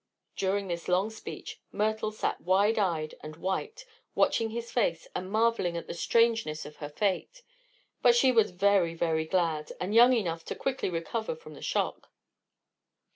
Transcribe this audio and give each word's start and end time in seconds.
During 0.35 0.67
this 0.67 0.87
long 0.87 1.11
speech 1.11 1.59
Myrtle 1.71 2.09
had 2.09 2.17
sat 2.19 2.41
wide 2.41 2.79
eyed 2.79 3.13
and 3.21 3.35
white, 3.35 3.85
watching 4.15 4.49
his 4.49 4.71
face 4.71 5.07
and 5.13 5.29
marveling 5.31 5.77
at 5.77 5.85
the 5.85 5.93
strangeness 5.93 6.65
of 6.65 6.77
her 6.77 6.89
fate. 6.89 7.43
But 8.01 8.15
she 8.15 8.31
was 8.31 8.49
very, 8.49 8.95
very 8.95 9.25
glad, 9.25 9.71
and 9.79 9.93
young 9.93 10.13
enough 10.13 10.43
to 10.45 10.55
quickly 10.55 10.89
recover 10.89 11.35
from 11.35 11.53
the 11.53 11.61
shock. 11.61 12.09